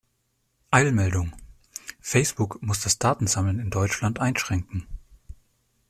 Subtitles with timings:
[0.71, 1.31] Eilmeldung!
[1.99, 4.87] Facebook muss das Datensammeln in Deutschland einschränken.